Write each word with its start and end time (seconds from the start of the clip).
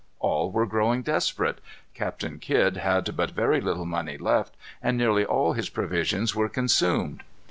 All 0.17 0.49
were 0.49 0.65
growing 0.65 1.03
desperate. 1.03 1.61
Captain 1.93 2.39
Kidd 2.39 2.77
had 2.77 3.15
but 3.15 3.29
very 3.35 3.61
little 3.61 3.85
money 3.85 4.17
left, 4.17 4.57
and 4.81 4.97
nearly 4.97 5.23
all 5.23 5.53
his 5.53 5.69
provisions 5.69 6.33
were 6.33 6.49
consumed. 6.49 7.21